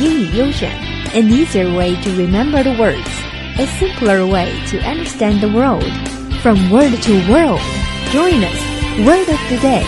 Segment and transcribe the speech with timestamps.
[0.00, 0.70] 英语优选，
[1.14, 3.08] an easier way to remember the words,
[3.58, 5.84] a simpler way to understand the world.
[6.42, 7.60] From word to world,
[8.12, 8.58] join us.
[9.06, 9.84] Word of the day，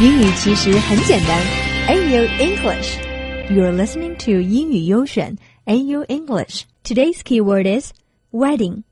[0.00, 1.40] 英语其实很简单。
[1.88, 2.98] AU English.
[3.50, 5.36] You're listening to 英语优选
[5.66, 6.64] AU English.
[6.84, 7.92] Today's keyword is
[8.32, 8.82] wedding.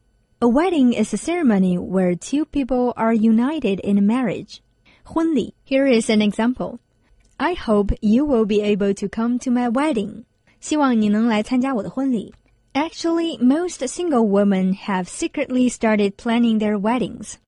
[0.41, 4.59] A wedding is a ceremony where two people are united in marriage.
[5.05, 5.55] 婚礼.
[5.65, 6.79] Here is an example.
[7.39, 10.25] I hope you will be able to come to my wedding.
[10.61, 12.35] 希望你能来参加我的婚礼.
[12.75, 17.39] Actually, most single women have secretly started planning their weddings.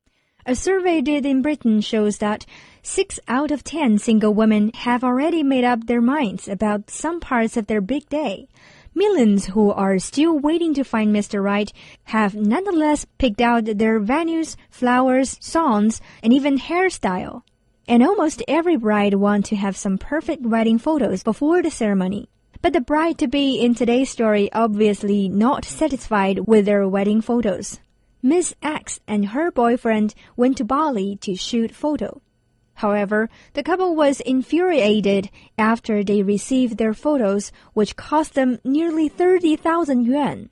[0.46, 2.46] A survey did in Britain shows that
[2.82, 7.58] 6 out of 10 single women have already made up their minds about some parts
[7.58, 8.48] of their big day.
[8.94, 11.42] Millions who are still waiting to find Mr.
[11.42, 11.70] Right
[12.04, 17.42] have nonetheless picked out their venues, flowers, songs, and even hairstyle.
[17.86, 22.30] And almost every bride wants to have some perfect wedding photos before the ceremony.
[22.63, 27.81] But the bride-to-be in today's story obviously not satisfied with their wedding photos.
[28.21, 32.21] Miss X and her boyfriend went to Bali to shoot photo.
[32.75, 40.05] However, the couple was infuriated after they received their photos, which cost them nearly 30,000
[40.05, 40.49] yuan.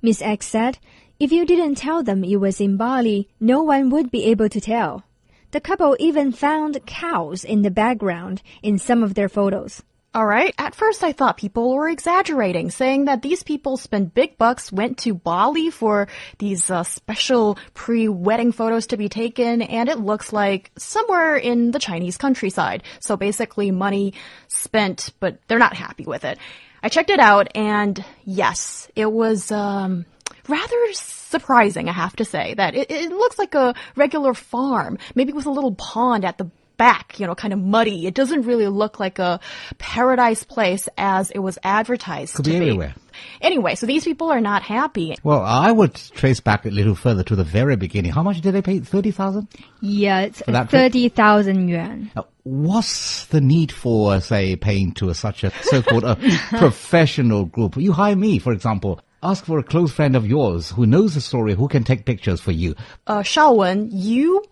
[0.00, 0.78] Miss X said,
[1.20, 4.62] if you didn't tell them you was in Bali, no one would be able to
[4.62, 5.04] tell.
[5.50, 9.82] The couple even found cows in the background in some of their photos.
[10.14, 10.54] All right.
[10.58, 14.98] At first, I thought people were exaggerating, saying that these people spent big bucks, went
[14.98, 16.06] to Bali for
[16.38, 21.80] these uh, special pre-wedding photos to be taken, and it looks like somewhere in the
[21.80, 22.84] Chinese countryside.
[23.00, 24.14] So basically, money
[24.46, 26.38] spent, but they're not happy with it.
[26.80, 30.06] I checked it out, and yes, it was um,
[30.46, 35.32] rather surprising, I have to say, that it, it looks like a regular farm, maybe
[35.32, 38.06] with a little pond at the back, you know, kind of muddy.
[38.06, 39.40] It doesn't really look like a
[39.78, 42.68] paradise place as it was advertised Could to be be.
[42.68, 42.94] anywhere.
[43.40, 45.16] Anyway, so these people are not happy.
[45.22, 48.10] Well, I would trace back a little further to the very beginning.
[48.12, 48.80] How much did they pay?
[48.80, 49.46] 30,000?
[49.80, 50.92] Yeah, it's that trip?
[50.92, 52.10] 30,000 yuan.
[52.16, 56.16] Uh, what's the need for, say, paying to a, such a so-called a
[56.58, 57.76] professional group?
[57.76, 59.00] You hire me, for example.
[59.22, 62.40] Ask for a close friend of yours who knows the story, who can take pictures
[62.42, 62.74] for you.
[63.06, 64.42] Uh, Shaowen, you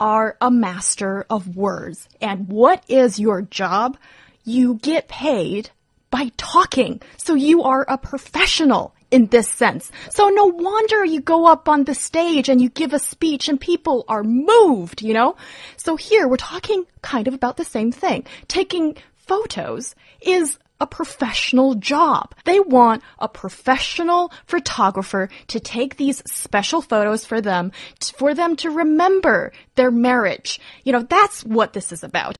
[0.00, 2.08] are a master of words.
[2.20, 3.96] And what is your job?
[4.44, 5.70] You get paid
[6.10, 7.00] by talking.
[7.16, 9.90] So you are a professional in this sense.
[10.10, 13.60] So no wonder you go up on the stage and you give a speech and
[13.60, 15.36] people are moved, you know?
[15.76, 18.24] So here we're talking kind of about the same thing.
[18.48, 22.34] Taking photos is a professional job.
[22.44, 27.72] They want a professional photographer to take these special photos for them,
[28.16, 30.60] for them to remember their marriage.
[30.84, 32.36] You know, that's what this is about.